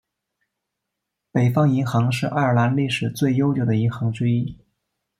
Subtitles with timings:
[1.31, 4.57] 北方银行是爱尔兰历史最悠久的银行之一。